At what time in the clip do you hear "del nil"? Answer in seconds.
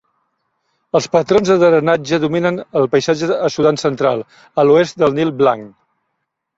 5.05-5.39